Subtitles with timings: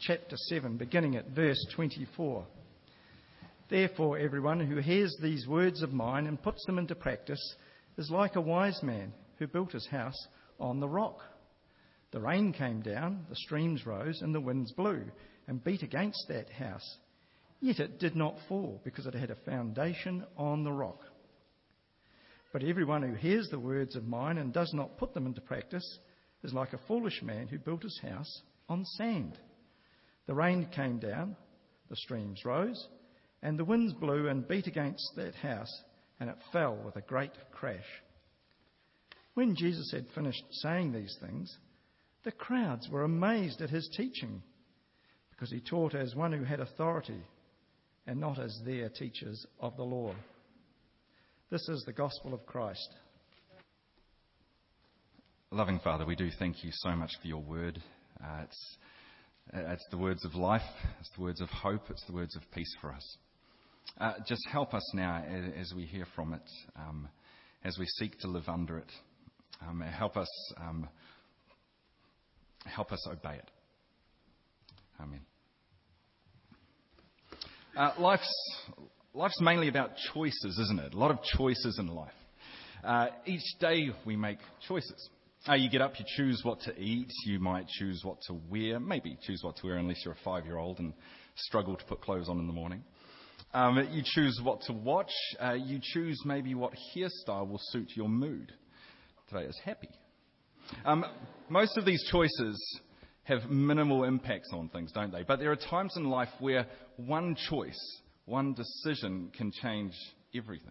[0.00, 2.44] chapter 7, beginning at verse 24.
[3.70, 7.54] Therefore, everyone who hears these words of mine and puts them into practice
[7.96, 10.26] is like a wise man who built his house
[10.58, 11.18] on the rock.
[12.10, 15.04] The rain came down, the streams rose, and the winds blew
[15.46, 16.98] and beat against that house.
[17.60, 21.00] Yet it did not fall because it had a foundation on the rock.
[22.52, 25.98] But everyone who hears the words of mine and does not put them into practice
[26.42, 29.38] is like a foolish man who built his house on sand.
[30.26, 31.36] The rain came down,
[31.90, 32.88] the streams rose,
[33.42, 35.82] and the winds blew and beat against that house,
[36.20, 37.80] and it fell with a great crash.
[39.34, 41.56] When Jesus had finished saying these things,
[42.24, 44.42] the crowds were amazed at his teaching,
[45.30, 47.22] because he taught as one who had authority
[48.06, 50.14] and not as their teachers of the law.
[51.50, 52.88] This is the gospel of Christ.
[55.50, 57.82] Loving Father, we do thank you so much for your word.
[58.22, 58.76] Uh, it's,
[59.52, 60.62] it's the words of life,
[61.00, 63.16] it's the words of hope, it's the words of peace for us.
[64.00, 65.22] Uh, just help us now
[65.58, 67.08] as we hear from it, um,
[67.64, 68.90] as we seek to live under it.
[69.68, 70.88] Um, help us um,
[72.64, 73.50] help us obey it.
[75.00, 75.20] Amen.
[77.76, 78.34] Uh, life's
[79.14, 80.94] life's mainly about choices, isn't it?
[80.94, 82.12] A lot of choices in life.
[82.84, 85.08] Uh, each day we make choices.
[85.48, 88.78] Uh, you get up, you choose what to eat, you might choose what to wear,
[88.78, 90.92] maybe choose what to wear unless you're a five year old and
[91.34, 92.84] struggle to put clothes on in the morning.
[93.52, 95.10] Um, you choose what to watch,
[95.42, 98.52] uh, you choose maybe what hairstyle will suit your mood.
[99.28, 99.88] Today is happy.
[100.84, 101.04] Um,
[101.48, 102.80] most of these choices
[103.24, 105.24] have minimal impacts on things, don't they?
[105.24, 109.94] But there are times in life where one choice, one decision can change
[110.36, 110.70] everything.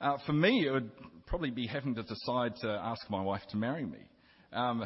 [0.00, 0.90] Uh, for me, it would
[1.26, 3.98] probably be having to decide to ask my wife to marry me.
[4.52, 4.84] Um,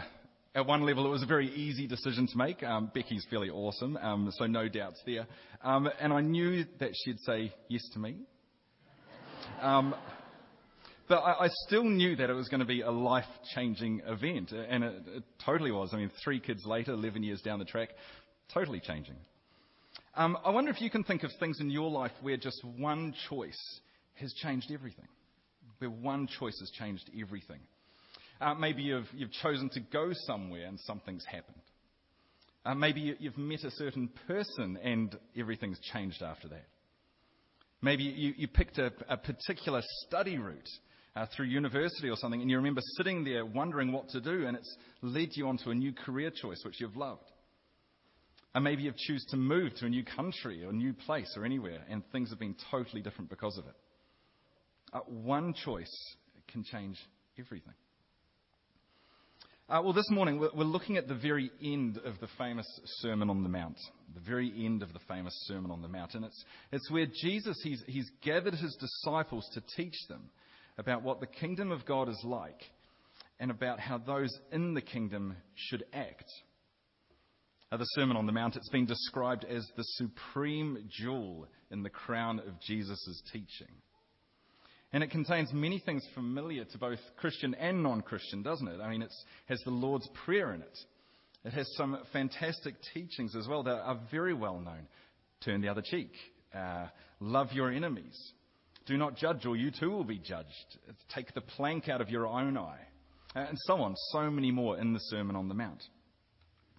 [0.56, 2.62] at one level, it was a very easy decision to make.
[2.64, 5.26] Um, Becky's fairly awesome, um, so no doubts there.
[5.62, 8.16] Um, and I knew that she'd say yes to me.
[9.60, 9.94] Um,
[11.08, 13.24] but I, I, still knew that it was going to be a life
[13.54, 15.90] changing event, and it, it, totally was.
[15.92, 17.90] I mean, three kids later, 11 years down the track,
[18.52, 19.16] totally changing.
[20.16, 23.14] Um, I wonder if you can think of things in your life where just one
[23.28, 23.80] choice
[24.14, 25.08] has changed everything,
[25.78, 27.60] where one choice has changed everything.
[28.40, 31.62] Uh, maybe you've, you've chosen to go somewhere and something's happened.
[32.64, 36.64] Uh, maybe you, you've met a certain person and everything's changed after that.
[37.82, 40.68] Maybe you, you picked a, a, particular study route
[41.14, 44.56] uh, through university or something, and you remember sitting there wondering what to do, and
[44.56, 47.30] it's led you onto a new career choice which you've loved.
[48.54, 51.44] And maybe you've chosen to move to a new country or a new place or
[51.44, 53.74] anywhere, and things have been totally different because of it.
[54.94, 56.14] Uh, one choice
[56.48, 56.96] can change
[57.36, 57.74] everything.
[59.68, 62.66] Uh, well, this morning we're, we're looking at the very end of the famous
[63.00, 63.76] Sermon on the Mount.
[64.14, 66.14] The very end of the famous Sermon on the Mount.
[66.14, 70.30] And it's, it's where Jesus, he's, he's gathered his disciples to teach them
[70.78, 72.60] about what the kingdom of God is like
[73.40, 76.30] and about how those in the kingdom should act.
[77.72, 81.90] Uh, the Sermon on the Mount, it's been described as the supreme jewel in the
[81.90, 83.74] crown of Jesus' teaching.
[84.94, 88.80] And it contains many things familiar to both Christian and non Christian, doesn't it?
[88.80, 89.12] I mean, it
[89.46, 90.78] has the Lord's Prayer in it.
[91.44, 94.86] It has some fantastic teachings as well that are very well known.
[95.44, 96.12] Turn the other cheek.
[96.56, 96.86] Uh,
[97.18, 98.16] love your enemies.
[98.86, 100.78] Do not judge, or you too will be judged.
[101.12, 102.86] Take the plank out of your own eye.
[103.34, 103.96] Uh, and so on.
[104.12, 105.82] So many more in the Sermon on the Mount.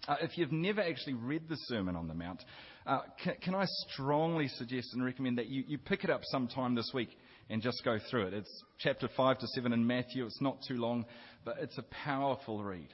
[0.08, 2.42] Uh, if you've never actually read the Sermon on the Mount,
[2.86, 6.74] uh, can, can, I strongly suggest and recommend that you, you pick it up sometime
[6.74, 7.10] this week
[7.48, 8.34] and just go through it?
[8.34, 10.26] It's chapter 5 to 7 in Matthew.
[10.26, 11.06] It's not too long,
[11.44, 12.88] but it's a powerful read.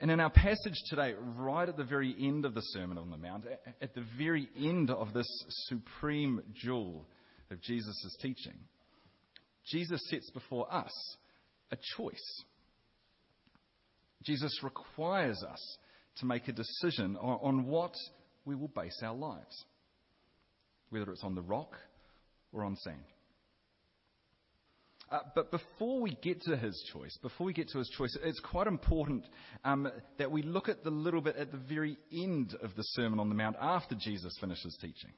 [0.00, 3.16] And in our passage today, right at the very end of the Sermon on the
[3.16, 3.44] Mount,
[3.80, 5.28] at the very end of this
[5.68, 7.06] supreme jewel
[7.52, 8.58] of Jesus' teaching,
[9.70, 10.92] Jesus sets before us
[11.70, 12.42] a choice.
[14.24, 15.78] Jesus requires us
[16.16, 17.94] to make a decision on, what
[18.44, 19.64] we will base our lives,
[20.90, 21.76] whether it's on the rock
[22.52, 23.02] or on sand.
[25.10, 28.40] Uh, but before we get to his choice, before we get to his choice, it's
[28.40, 29.22] quite important
[29.62, 33.20] um, that we look at the little bit at the very end of the Sermon
[33.20, 35.10] on the Mount after Jesus finishes teaching.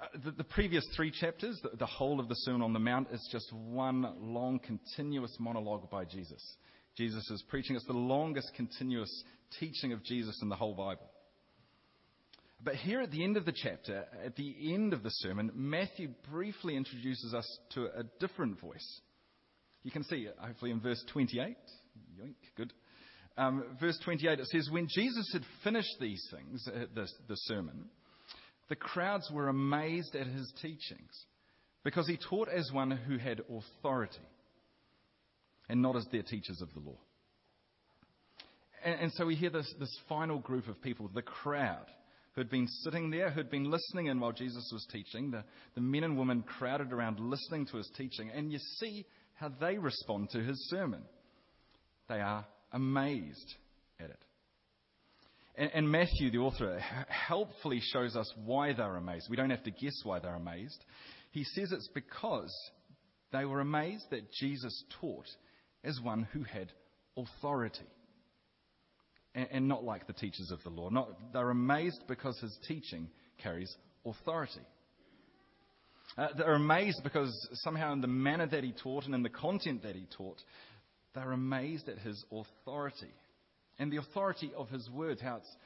[0.00, 3.08] Uh, the, the, previous three chapters, the, the whole of the Sermon on the Mount,
[3.12, 6.42] is just one long, continuous monologue by Jesus.
[6.96, 7.76] Jesus is preaching.
[7.76, 9.24] It's the longest continuous
[9.60, 11.10] teaching of Jesus in the whole Bible.
[12.64, 16.10] But here at the end of the chapter, at the end of the sermon, Matthew
[16.30, 19.00] briefly introduces us to a different voice.
[19.82, 21.56] You can see, hopefully, in verse 28.
[22.20, 22.72] Yoink, good.
[23.36, 27.86] Um, verse 28, it says, When Jesus had finished these things, uh, the, the sermon,
[28.68, 31.26] the crowds were amazed at his teachings
[31.82, 34.20] because he taught as one who had authority
[35.68, 36.98] and not as their teachers of the law.
[38.84, 41.86] And, and so we hear this, this final group of people, the crowd,
[42.34, 45.30] who had been sitting there, who had been listening in while Jesus was teaching.
[45.30, 45.44] The,
[45.74, 48.30] the men and women crowded around listening to his teaching.
[48.30, 51.02] And you see how they respond to his sermon.
[52.08, 53.54] They are amazed
[54.00, 54.24] at it.
[55.56, 59.26] And, and Matthew, the author, helpfully shows us why they're amazed.
[59.28, 60.82] We don't have to guess why they're amazed.
[61.32, 62.54] He says it's because
[63.30, 65.28] they were amazed that Jesus taught
[65.84, 66.72] as one who had
[67.16, 67.86] authority
[69.34, 70.88] and, and not like the teachers of the law.
[70.88, 73.08] Not, they're amazed because his teaching
[73.42, 73.74] carries
[74.04, 74.60] authority.
[76.16, 79.82] Uh, they're amazed because somehow in the manner that he taught and in the content
[79.82, 80.38] that he taught,
[81.14, 83.12] they're amazed at his authority
[83.78, 85.56] and the authority of his words, how it's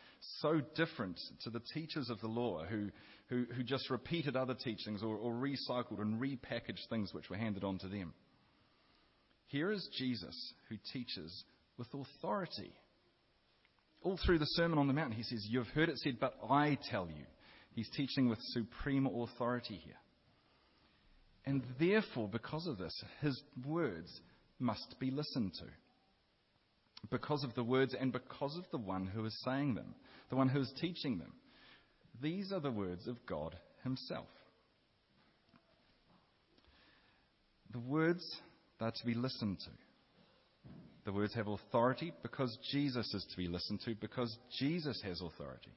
[0.41, 2.89] so different to the teachers of the law who,
[3.29, 7.65] who, who just repeated other teachings or, or recycled and repackaged things which were handed
[7.65, 8.15] on to them.
[9.49, 11.45] Here is Jesus who teaches
[11.79, 12.73] with authority
[14.07, 16.79] all through the Sermon on the Mount, he says, You've heard it said, but I
[16.91, 17.25] tell you.
[17.75, 19.97] He's teaching with supreme authority here.
[21.45, 24.09] And therefore, because of this, his words
[24.61, 25.65] must be listened to.
[27.11, 29.95] Because of the words and because of the one who is saying them,
[30.31, 31.33] the one who is teaching them.
[32.23, 34.29] These are the words of God himself.
[37.73, 38.25] The words
[38.81, 39.71] are to be listened to.
[41.07, 45.71] The words have authority because Jesus is to be listened to, because Jesus has authority.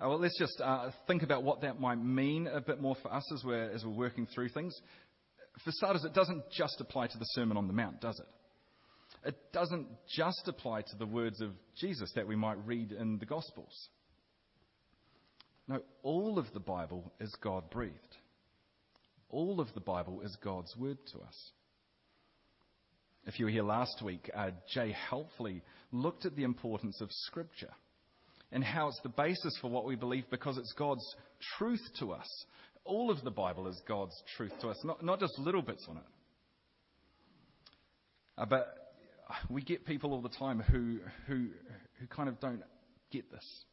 [0.00, 3.12] Uh, well, let's just uh, think about what that might mean a bit more for
[3.12, 4.80] us as we're, as we're working through things.
[5.64, 9.28] For starters, it doesn't just apply to the Sermon on the Mount, does it?
[9.28, 11.50] It doesn't just apply to the words of
[11.80, 13.88] Jesus that we might read in the Gospels.
[15.66, 18.16] No, all of the Bible is God breathed.
[19.30, 21.50] All of the Bible is God's word to us.
[23.26, 27.70] If you were here last week, uh, Jay helpfully looked at the importance of Scripture
[28.50, 31.04] and how it's the basis for what we believe because it's God's
[31.56, 32.28] truth to us.
[32.84, 35.98] All of the Bible is God's truth to us, not, not just little bits on
[35.98, 36.02] it.
[38.38, 38.94] Uh, but
[39.48, 41.48] we get people all the time who, who,
[42.00, 42.62] who kind of don't
[43.12, 43.64] get this.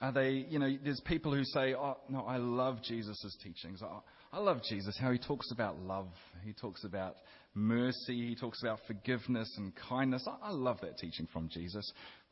[0.00, 3.82] Are they, you know, there's people who say, oh, no, I love Jesus' teachings.
[3.82, 4.00] I,
[4.36, 6.08] I love Jesus, how he talks about love.
[6.44, 7.16] He talks about
[7.56, 8.28] mercy.
[8.28, 10.26] He talks about forgiveness and kindness.
[10.28, 11.90] I, I love that teaching from Jesus.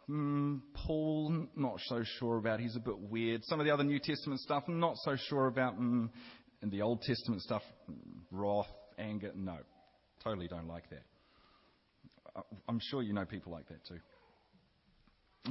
[0.09, 2.61] Mm, Paul, not so sure about.
[2.61, 3.43] He's a bit weird.
[3.45, 5.81] Some of the other New Testament stuff, not so sure about.
[5.81, 6.11] Mm,
[6.63, 7.63] and the Old Testament stuff,
[8.31, 9.59] wrath, anger, no.
[10.23, 11.03] Totally don't like that.
[12.69, 14.01] I'm sure you know people like that too.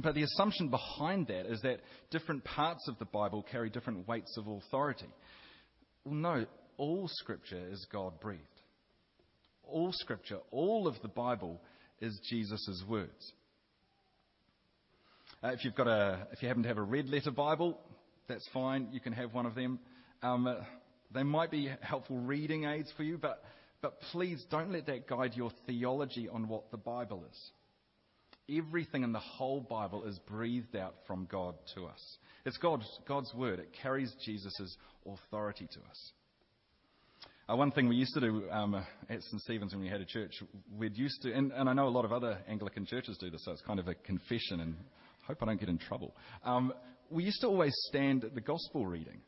[0.02, 1.80] But the assumption behind that is that
[2.10, 5.06] different parts of the Bible carry different weights of authority.
[6.04, 6.46] Well, no,
[6.76, 8.42] all Scripture is God breathed.
[9.68, 11.60] All Scripture, all of the Bible
[12.00, 13.32] is Jesus' words.
[15.42, 17.78] Uh, if you've got a, if you happen to have a red letter Bible,
[18.28, 18.88] that's fine.
[18.92, 19.78] You can have one of them.
[20.22, 20.54] Um, uh,
[21.12, 23.42] they might be helpful reading aids for you, but,
[23.82, 28.58] but please don't let that guide your theology on what the Bible is.
[28.58, 32.00] Everything in the whole Bible is breathed out from God to us.
[32.44, 33.58] It's God's, God's word.
[33.58, 36.12] It carries Jesus' authority to us.
[37.46, 39.42] Uh, one thing we used to do um, at St.
[39.42, 40.32] Stephen's when we had a church,
[40.78, 43.44] we'd used to, and, and, I know a lot of other Anglican churches do this,
[43.44, 44.74] so it's kind of a confession, and
[45.22, 46.14] I hope I don't get in trouble.
[46.42, 46.72] Um,
[47.10, 49.20] we used to always stand at the gospel reading.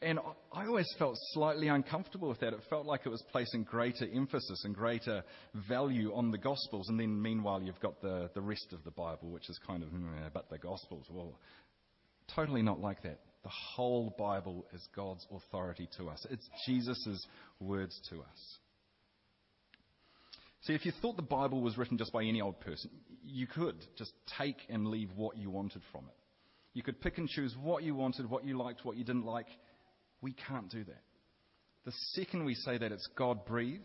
[0.00, 0.18] And
[0.52, 2.52] I always felt slightly uncomfortable with that.
[2.52, 5.22] It felt like it was placing greater emphasis and greater
[5.68, 6.90] value on the Gospels.
[6.90, 9.88] And then, meanwhile, you've got the, the rest of the Bible, which is kind of,
[9.88, 11.06] mm, but the Gospels.
[11.10, 11.38] Well,
[12.34, 13.18] totally not like that.
[13.44, 17.26] The whole Bible is God's authority to us, it's Jesus'
[17.60, 18.58] words to us.
[20.62, 22.90] See, if you thought the Bible was written just by any old person,
[23.22, 26.14] you could just take and leave what you wanted from it.
[26.72, 29.46] You could pick and choose what you wanted, what you liked, what you didn't like,
[30.22, 31.02] we can't do that.
[31.84, 33.82] The second we say that it's God breathed,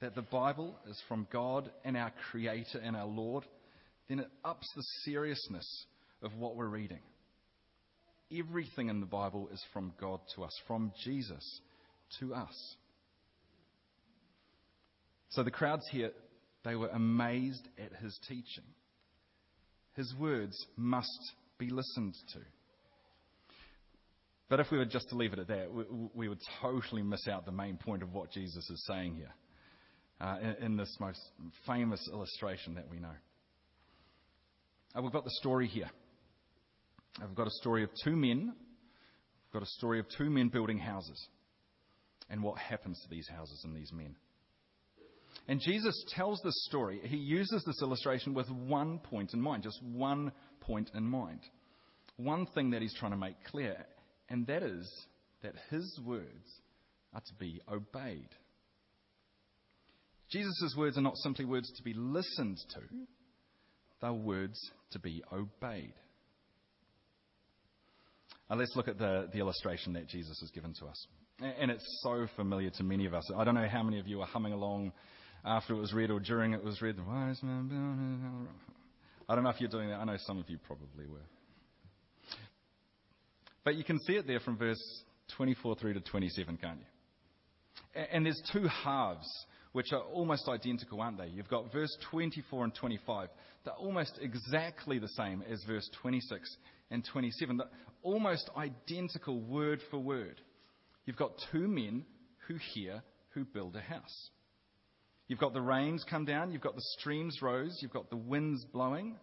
[0.00, 3.44] that the Bible is from God and our Creator and our Lord,
[4.08, 5.86] then it ups the seriousness
[6.22, 6.98] of what we're reading.
[8.32, 11.60] Everything in the Bible is from God to us, from Jesus
[12.20, 12.76] to us.
[15.30, 16.10] So the crowds here,
[16.64, 18.64] they were amazed at his teaching.
[19.94, 22.40] His words must be listened to.
[24.48, 27.26] But if we were just to leave it at that, we, we would totally miss
[27.28, 29.32] out the main point of what Jesus is saying here.
[30.20, 31.20] uh, in, in, this most
[31.66, 33.08] famous illustration that we know.
[34.96, 35.90] Uh, we've got the story here.
[37.20, 38.52] We've got a story of two men.
[38.54, 41.28] I've got a story of two men building houses
[42.28, 44.16] and what happens to these houses and these men.
[45.46, 47.00] And Jesus tells this story.
[47.04, 51.40] He uses this illustration with one point in mind, just one point in mind.
[52.16, 53.76] One thing that he's trying to make clear,
[54.28, 54.90] and that is
[55.42, 56.60] that his words
[57.12, 58.28] are to be obeyed.
[60.30, 62.80] Jesus' words are not simply words to be listened to,
[64.00, 64.58] they're words
[64.92, 65.94] to be obeyed.
[68.54, 71.06] Let's look at the, the illustration that Jesus has given to us.
[71.40, 73.28] And it's so familiar to many of us.
[73.36, 74.92] I don't know how many of you are humming along
[75.44, 76.96] after it was read or during it was read.
[77.04, 78.48] Wise man.
[79.28, 79.96] I don't know if you're doing that.
[79.96, 81.18] I know some of you probably were.
[83.64, 84.80] But you can see it there from verse
[85.36, 88.02] 24 through to 27, can't you?
[88.12, 89.26] And there's two halves
[89.72, 91.26] which are almost identical, aren't they?
[91.26, 93.28] You've got verse 24 and 25.
[93.64, 96.56] They're almost exactly the same as verse 26
[96.90, 97.56] and 27.
[97.56, 97.66] They're
[98.02, 100.40] almost identical word for word.
[101.06, 102.04] You've got two men
[102.46, 104.30] who hear who build a house.
[105.26, 108.64] You've got the rains come down, you've got the streams rose, you've got the winds
[108.72, 109.16] blowing.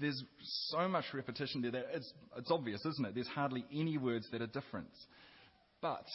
[0.00, 0.22] There's
[0.68, 3.14] so much repetition there that it's, it's obvious, isn't it?
[3.14, 4.90] There's hardly any words that are different.
[5.80, 6.06] But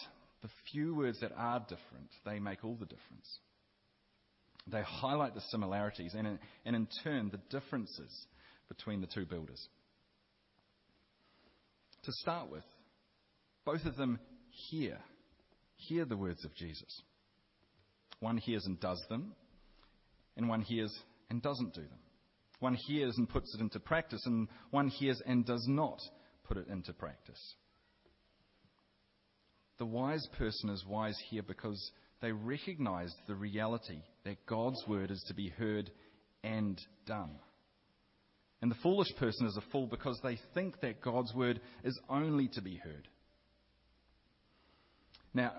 [0.42, 3.40] the few words that are different, they make all the difference.
[4.68, 8.28] They highlight the similarities and in, and in turn the differences
[8.68, 9.68] between the two builders.
[12.04, 12.64] To start with,
[13.66, 14.20] both of them
[14.70, 15.00] hear,
[15.76, 17.02] hear the words of Jesus.
[18.20, 19.34] One hears and does them,
[20.38, 20.94] and one hears
[21.30, 22.00] and doesn't do them.
[22.60, 26.00] One hears and puts it into practice, and one hears and does not
[26.44, 27.56] put it into practice.
[29.78, 31.92] The wise person is wise here because
[32.22, 35.92] they recognize the reality that God's word is to be heard
[36.44, 37.32] and done.
[38.62, 42.48] And the foolish person is a fool because they think that God's word is only
[42.50, 43.08] to be heard.
[45.34, 45.52] Now,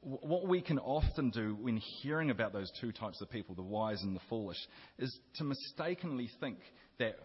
[0.00, 4.02] what we can often do when hearing about those two types of people, the wise
[4.02, 4.58] and the foolish,
[4.98, 6.58] is to mistakenly think
[6.98, 7.16] that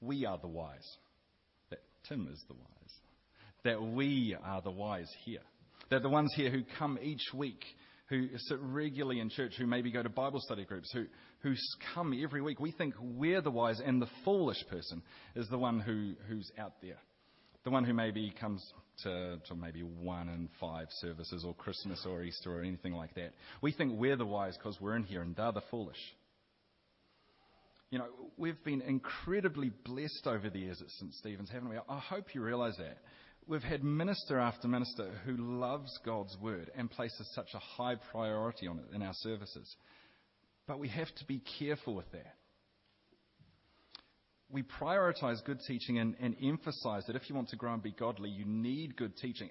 [0.00, 0.96] we are the wise,
[1.70, 2.92] that Tim is the wise,
[3.64, 5.40] that we are the wise here.
[5.88, 7.64] They're the ones here who come each week,
[8.06, 11.06] who sit regularly in church, who maybe go to Bible study groups, who,
[11.40, 11.54] who
[11.94, 12.60] come every week.
[12.60, 15.02] We think we're the wise, and the foolish person
[15.34, 16.98] is the one who, who's out there.
[17.64, 18.62] The one who maybe comes
[19.04, 23.32] to, to maybe one in five services, or Christmas, or Easter, or anything like that.
[23.62, 25.96] We think we're the wise because we're in here, and they're the foolish.
[27.90, 28.06] You know,
[28.36, 31.14] we've been incredibly blessed over the years at St.
[31.14, 31.76] Stephen's, haven't we?
[31.88, 32.98] I hope you realize that.
[33.46, 38.66] We've had minister after minister who loves God's word and places such a high priority
[38.66, 39.76] on it in our services.
[40.66, 42.36] But we have to be careful with that.
[44.50, 47.92] We prioritize good teaching and, and emphasize that if you want to grow and be
[47.92, 49.50] godly, you need good teaching,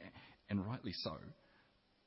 [0.49, 1.13] and rightly so.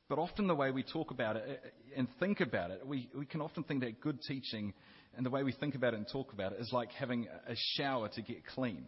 [0.08, 3.26] But often the way we talk about it uh, and think about it, we, we
[3.26, 4.72] can often think that good teaching
[5.16, 7.54] and the way we think about it and talk about it is like having a
[7.76, 8.86] shower to get clean.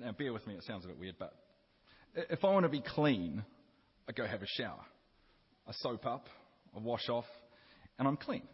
[0.00, 1.32] Now, bear with me, it sounds a bit weird, but
[2.16, 3.44] if I want to be clean,
[4.08, 4.84] I go have a shower.
[5.68, 6.26] I soap up,
[6.74, 7.26] I wash off,
[7.98, 8.46] and I'm clean.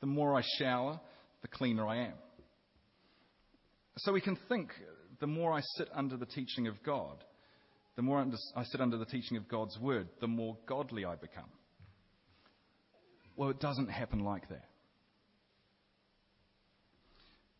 [0.00, 1.00] The more I shower,
[1.42, 2.14] the cleaner I am.
[3.98, 4.70] So we can think
[5.20, 7.22] the more I sit under the teaching of God,
[7.94, 8.24] the more
[8.56, 11.50] I sit under the teaching of God's word, the more godly I become.
[13.36, 14.64] Well, it doesn't happen like that.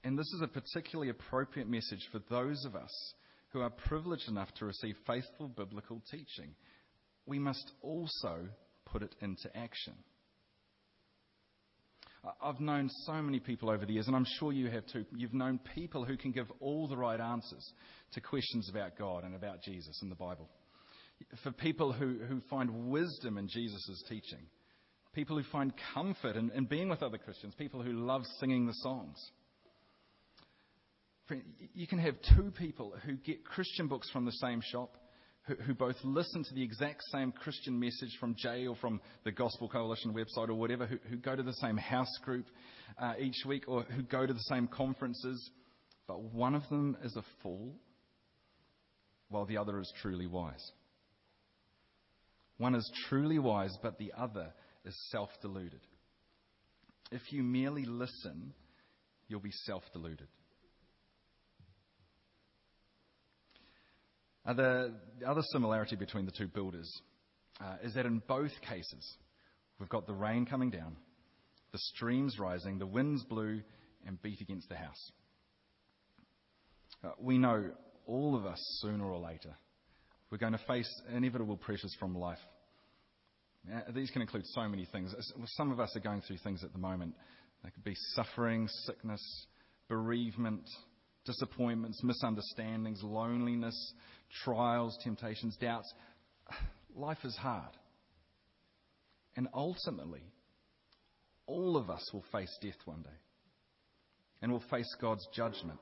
[0.05, 3.15] And this is a particularly appropriate message for those of us
[3.53, 6.55] who are privileged enough to receive faithful biblical teaching.
[7.27, 8.49] We must also
[8.87, 9.95] put it into action.
[12.41, 15.05] I've known so many people over the years, and I'm sure you have too.
[15.17, 17.73] You've known people who can give all the right answers
[18.13, 20.49] to questions about God and about Jesus and the Bible.
[21.43, 24.47] For people who, who find wisdom in Jesus' teaching,
[25.15, 28.75] people who find comfort in, in being with other Christians, people who love singing the
[28.75, 29.19] songs
[31.75, 34.97] you can have two people who get Christian books from the same shop,
[35.45, 39.33] who, who, both listen to the exact same Christian message from Jay or from the
[39.33, 42.47] Gospel Coalition website or whatever, who, who go to the same house group
[43.01, 45.51] uh, each week or who go to the same conferences,
[46.07, 47.75] but one of them is a fool
[49.29, 50.73] while the other is truly wise.
[52.59, 54.53] One is truly wise, but the other
[54.85, 55.81] is self deluded.
[57.11, 58.53] If you merely listen,
[59.27, 60.29] you'll be self deluded.
[64.47, 66.91] The, the, other similarity between the two builders
[67.61, 69.17] uh, is that in both cases,
[69.83, 70.97] We've got the rain coming down,
[71.73, 73.63] the streams rising, the winds blew
[74.07, 75.11] and beat against the house.
[77.03, 77.73] Uh, we know,
[78.07, 79.57] all of us, sooner or later,
[80.31, 82.39] we're going to face inevitable pressures from life.
[83.69, 85.13] Uh, these can include so many things.
[85.57, 87.15] Some of us are going through things at the moment.
[87.65, 89.47] They could be suffering, sickness,
[89.89, 90.63] bereavement,
[91.25, 93.95] disappointments, misunderstandings, loneliness,
[94.45, 95.93] trials, temptations, doubts.
[96.95, 97.73] Life is hard.
[99.37, 100.23] And ultimately,
[101.47, 103.09] all of us will face death one day.
[104.43, 105.79] And will face God's judgment.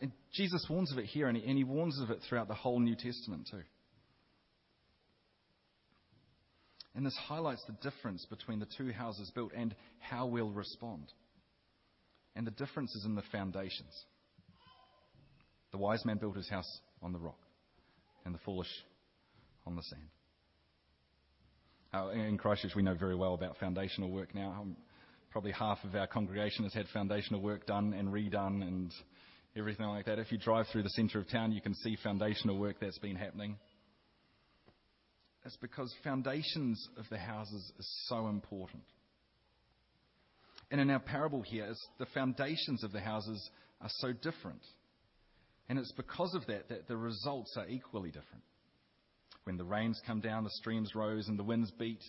[0.00, 2.54] And Jesus warns of it here, and he, and he warns of it throughout the
[2.54, 3.62] whole New Testament, too.
[6.94, 11.12] And this highlights the difference between the two houses built and how we'll respond.
[12.36, 13.92] And the difference is in the foundations.
[15.72, 17.40] The wise man built his house on the rock,
[18.24, 18.70] and the foolish
[19.66, 20.02] on the sand.
[21.92, 24.54] Uh, in Christchurch, we know very well about foundational work now.
[24.60, 24.76] Um,
[25.30, 28.92] probably half of our congregation has had foundational work done and redone and
[29.56, 30.18] everything like that.
[30.18, 33.16] If you drive through the centre of town, you can see foundational work that's been
[33.16, 33.56] happening.
[35.44, 38.82] It's because foundations of the houses is so important.
[40.70, 44.62] And in our parable here, the foundations of the houses are so different.
[45.68, 48.42] And it's because of that that the results are equally different.
[49.44, 52.02] When the rains come down, the streams rose, and the winds beat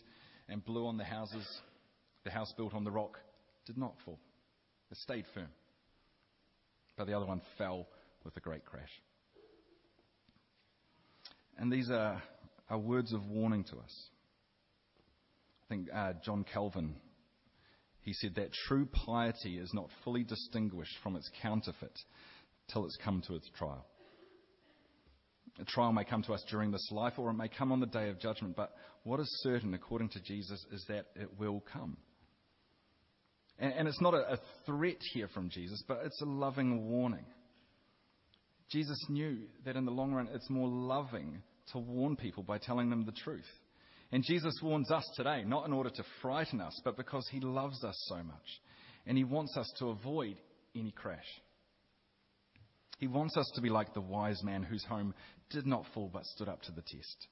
[0.50, 1.46] and blew on the houses,
[2.24, 3.20] the house built on the rock
[3.66, 4.20] did not fall.
[4.90, 5.50] It stayed firm.
[6.98, 7.88] But the other one fell
[8.24, 8.90] with a great crash.
[11.60, 12.22] And these are,
[12.70, 14.10] are words of warning to us.
[15.64, 16.96] I think uh, John Calvin,
[18.08, 21.92] he said that true piety is not fully distinguished from its counterfeit
[22.72, 23.86] till it's come to its trial.
[25.60, 27.86] A trial may come to us during this life or it may come on the
[27.86, 28.72] day of judgment, but
[29.04, 31.98] what is certain, according to Jesus, is that it will come.
[33.60, 37.26] And, and it's not a, a threat here from Jesus, but it's a loving warning.
[38.72, 41.42] Jesus knew that in the long run it's more loving
[41.74, 43.44] to warn people by telling them the truth.
[44.12, 47.84] And Jesus warns us today, not in order to frighten us, but because he loves
[47.84, 48.62] us so much.
[49.06, 50.38] And he wants us to avoid
[50.76, 51.26] any crash.
[53.00, 55.14] He wants us to be like the wise man whose home
[55.50, 57.28] did not fall but stood up to the test.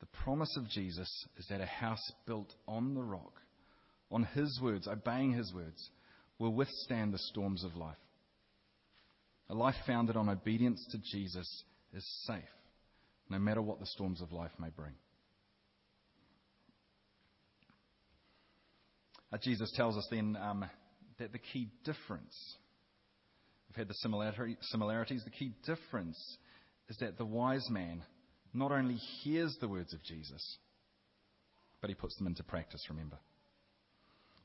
[0.00, 3.40] The promise of Jesus is that a house built on the rock,
[4.10, 5.90] on his words, obeying his words,
[6.38, 7.96] will withstand the storms of life.
[9.48, 11.64] A life founded on obedience to Jesus
[11.94, 12.42] is safe,
[13.28, 14.94] no matter what the storms of life may bring.
[19.32, 20.64] Uh, Jesus tells us then um,
[21.18, 22.56] that the key difference,
[23.68, 23.94] we've had the
[24.60, 26.18] similarities, the key difference
[26.88, 28.02] is that the wise man
[28.52, 30.58] not only hears the words of Jesus,
[31.80, 33.18] but he puts them into practice, remember.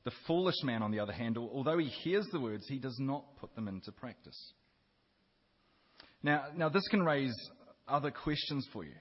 [0.04, 3.36] The foolish man, on the other hand, although he hears the words, he does not
[3.36, 4.52] put them into practice.
[6.22, 7.34] Now, now this can raise
[7.90, 8.94] other questions for you.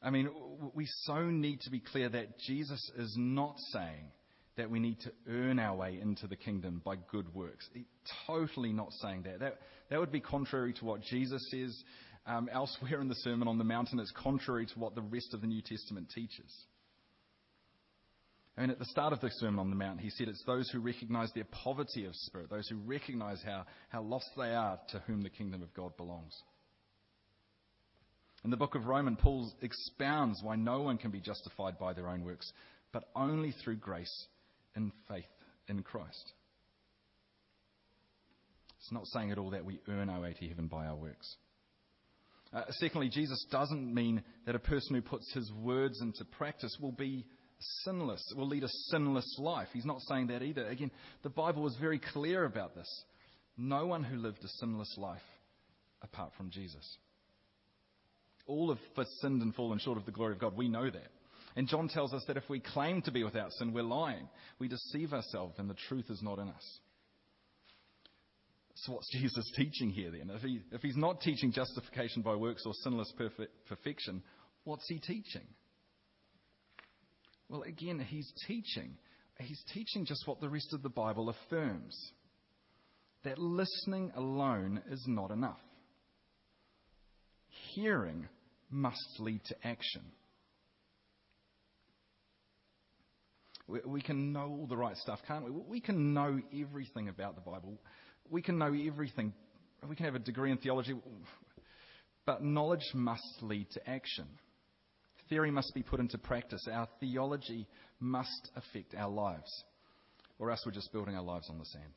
[0.00, 0.30] I mean,
[0.74, 4.12] we so need to be clear that Jesus is not saying
[4.56, 7.68] that we need to earn our way into the kingdom by good works.
[7.72, 7.84] He's
[8.26, 9.40] totally not saying that.
[9.40, 9.58] That,
[9.90, 11.82] that would be contrary to what Jesus says
[12.26, 14.00] um, elsewhere in the Sermon on the Mountain.
[14.00, 16.52] It's contrary to what the rest of the New Testament teaches.
[18.56, 20.68] I mean, at the start of the Sermon on the Mount, he said it's those
[20.70, 24.98] who recognize their poverty of spirit, those who recognize how, how lost they are to
[25.06, 26.34] whom the kingdom of God belongs.
[28.44, 32.08] In the book of Romans, Paul expounds why no one can be justified by their
[32.08, 32.50] own works,
[32.92, 34.26] but only through grace
[34.74, 35.24] and faith
[35.68, 36.32] in Christ.
[38.78, 41.36] It's not saying at all that we earn our way to heaven by our works.
[42.52, 46.92] Uh, secondly, Jesus doesn't mean that a person who puts his words into practice will
[46.92, 47.26] be
[47.84, 49.68] sinless, will lead a sinless life.
[49.72, 50.66] He's not saying that either.
[50.66, 50.90] Again,
[51.22, 52.88] the Bible is very clear about this.
[53.58, 55.20] No one who lived a sinless life
[56.00, 56.96] apart from Jesus.
[58.48, 60.56] All have sinned and fallen short of the glory of God.
[60.56, 61.12] We know that.
[61.54, 64.28] And John tells us that if we claim to be without sin, we're lying.
[64.58, 66.78] We deceive ourselves and the truth is not in us.
[68.74, 70.30] So, what's Jesus teaching here then?
[70.34, 74.22] If, he, if he's not teaching justification by works or sinless perfect, perfection,
[74.64, 75.46] what's he teaching?
[77.48, 78.96] Well, again, he's teaching.
[79.38, 82.12] He's teaching just what the rest of the Bible affirms
[83.24, 85.58] that listening alone is not enough.
[87.74, 88.28] Hearing
[88.70, 90.02] must lead to action.
[93.66, 95.50] We, we can know all the right stuff, can't we?
[95.50, 97.78] We can know everything about the Bible.
[98.30, 99.32] We can know everything.
[99.86, 100.94] We can have a degree in theology.
[102.26, 104.26] But knowledge must lead to action.
[105.28, 106.66] theory must be put into practice.
[106.70, 107.66] Our theology
[108.00, 109.64] must affect our lives,
[110.38, 111.92] or else we're just building our lives on the sand.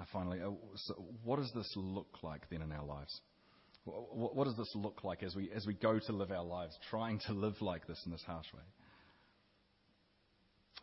[0.00, 3.20] Uh, finally, uh, so what does this look like then in our lives?
[3.84, 7.18] What, does this look like as we, as we go to live our lives, trying
[7.26, 8.62] to live like this in this harsh way?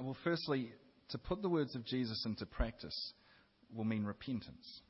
[0.01, 0.73] Well, firstly,
[1.09, 3.13] to put the words of Jesus into practice
[3.73, 4.81] will mean repentance.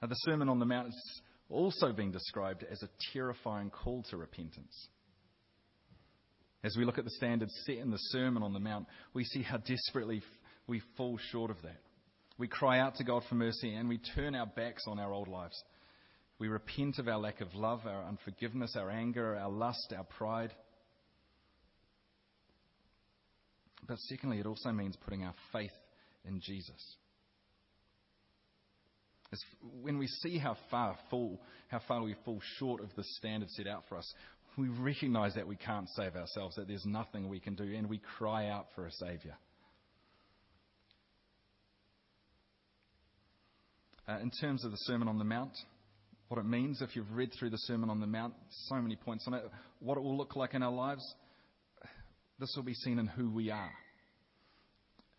[0.00, 4.16] Now, the Sermon on the Mount is also being described as a terrifying call to
[4.16, 4.88] repentance.
[6.62, 9.42] As we look at the standards set in the Sermon on the Mount, we see
[9.42, 10.22] how desperately
[10.66, 11.80] we fall short of that.
[12.38, 15.28] We cry out to God for mercy and we turn our backs on our old
[15.28, 15.56] lives.
[16.38, 20.52] We repent of our lack of love, our unforgiveness, our anger, our lust, our pride.
[23.86, 25.72] But secondly, it also means putting our faith
[26.26, 26.96] in Jesus.
[29.32, 29.42] As
[29.82, 33.66] when we see how far, fall, how far we fall short of the standard set
[33.66, 34.14] out for us,
[34.56, 38.00] we recognize that we can't save ourselves, that there's nothing we can do, and we
[38.18, 39.34] cry out for a Saviour.
[44.08, 45.52] Uh, in terms of the Sermon on the Mount,
[46.28, 48.34] what it means, if you've read through the Sermon on the Mount,
[48.68, 49.44] so many points on it,
[49.80, 51.04] what it will look like in our lives,
[52.38, 53.70] this will be seen in who we are.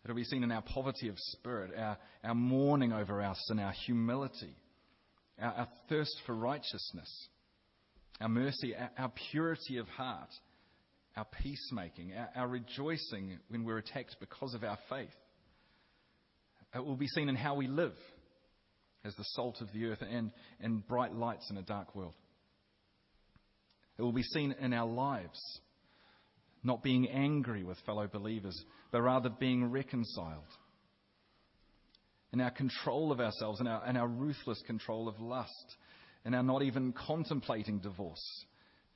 [0.04, 3.72] It'll be seen in our poverty of spirit, our, our mourning over our sin, our
[3.86, 4.54] humility,
[5.40, 7.28] our, our thirst for righteousness,
[8.20, 10.30] our mercy, our, our purity of heart,
[11.16, 15.08] our peacemaking, our, our rejoicing when we're attacked because of our faith.
[16.74, 17.94] It will be seen in how we live
[19.04, 20.30] as the salt of the earth and,
[20.60, 22.14] and bright lights in a dark world.
[23.98, 25.40] It will be seen in our lives,
[26.62, 28.60] not being angry with fellow believers,
[28.92, 30.44] but rather being reconciled.
[32.32, 35.76] In our control of ourselves, in our, in our ruthless control of lust,
[36.24, 38.44] in our not even contemplating divorce,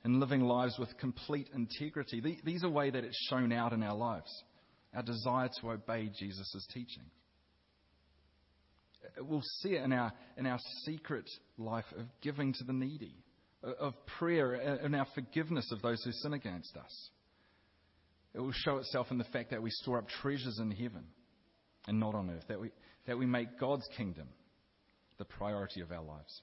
[0.03, 2.21] and living lives with complete integrity.
[2.43, 4.29] These are ways that it's shown out in our lives.
[4.95, 7.03] Our desire to obey Jesus' teaching.
[9.19, 13.15] We'll see it in our, in our secret life of giving to the needy,
[13.63, 17.09] of prayer, uh, and our forgiveness of those who sin against us.
[18.33, 21.05] It will show itself in the fact that we store up treasures in heaven
[21.87, 22.71] and not on earth, that we,
[23.05, 24.27] that we make God's kingdom
[25.17, 26.41] the priority of our lives.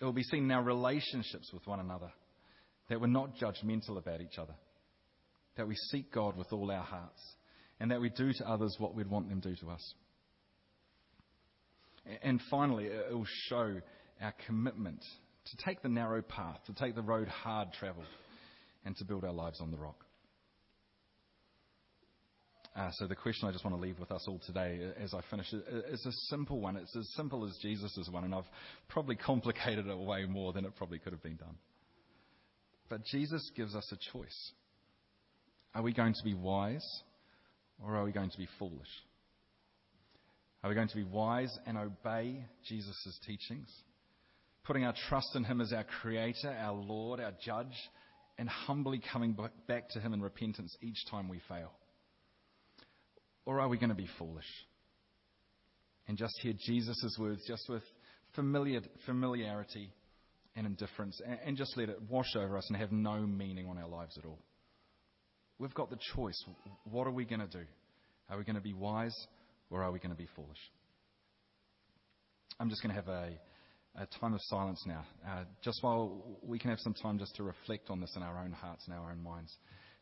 [0.00, 2.12] It will be seen in our relationships with one another,
[2.88, 4.54] that we're not judgmental about each other,
[5.56, 7.22] that we seek God with all our hearts,
[7.80, 9.94] and that we do to others what we'd want them to do to us.
[12.22, 13.80] And finally, it will show
[14.20, 15.02] our commitment
[15.46, 18.06] to take the narrow path, to take the road hard travelled,
[18.84, 20.04] and to build our lives on the rock.
[22.76, 25.20] Uh, so the question I just want to leave with us all today as I
[25.30, 26.76] finish is a simple one.
[26.76, 28.48] It's as simple as Jesus' one, and I've
[28.88, 31.56] probably complicated it way more than it probably could have been done.
[32.88, 34.52] But Jesus gives us a choice.
[35.74, 36.84] Are we going to be wise
[37.82, 38.88] or are we going to be foolish?
[40.64, 43.68] Are we going to be wise and obey Jesus' teachings?
[44.64, 47.76] Putting our trust in Him as our Creator, our Lord, our Judge,
[48.38, 49.36] and humbly coming
[49.68, 51.70] back to Him in repentance each time we fail?
[53.44, 54.46] Or are we going to be foolish
[56.08, 57.82] and just hear Jesus' words just with
[58.34, 59.92] familiar, familiarity
[60.56, 63.76] and indifference and, and just let it wash over us and have no meaning on
[63.76, 64.38] our lives at all?
[65.58, 66.42] We've got the choice.
[66.84, 67.64] What are we going to do?
[68.30, 69.14] Are we going to be wise
[69.70, 70.58] or are we going to be foolish?
[72.60, 73.30] I'm just going to have a,
[73.96, 77.42] a time of silence now, uh, just while we can have some time just to
[77.42, 79.56] reflect on this in our own hearts and our own minds.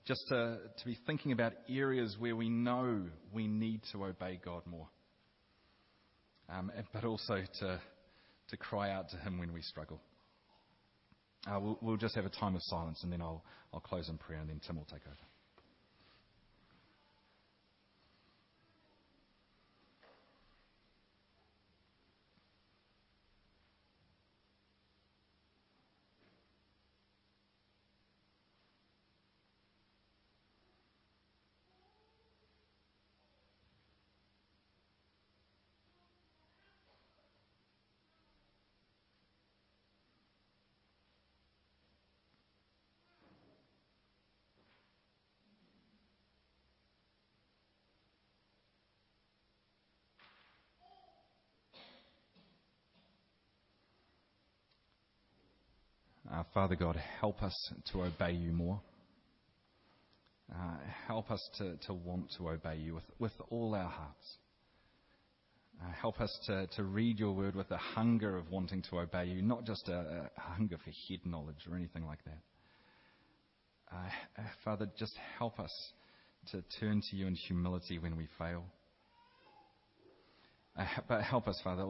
[0.05, 4.63] Just to, to be thinking about areas where we know we need to obey God
[4.67, 4.89] more.
[6.49, 7.81] Um, but also to,
[8.49, 10.01] to cry out to Him when we struggle.
[11.47, 14.19] Uh, we'll, we'll just have a time of silence and then I'll, I'll close in
[14.19, 15.32] prayer and then Tim will take over.
[56.43, 58.81] Uh, Father God, help us to obey you more.
[60.53, 60.75] Uh,
[61.07, 64.39] help us to, to want to obey you with, with all our hearts.
[65.81, 69.27] Uh, help us to, to read your word with a hunger of wanting to obey
[69.27, 72.39] you, not just a, a hunger for head knowledge or anything like that.
[73.93, 75.73] Uh, Father, just help us
[76.51, 78.65] to turn to you in humility when we fail.
[80.77, 81.85] Uh, but help us, Father,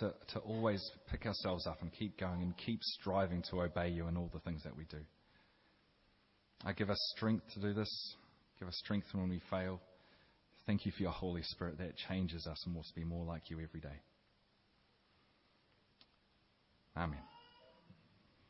[0.00, 4.08] to, to always pick ourselves up and keep going and keep striving to obey you
[4.08, 4.98] in all the things that we do.
[6.64, 8.16] I give us strength to do this.
[8.58, 9.80] Give us strength when we fail.
[10.66, 13.50] Thank you for your Holy Spirit that changes us and wants to be more like
[13.50, 14.00] you every day.
[16.96, 17.33] Amen.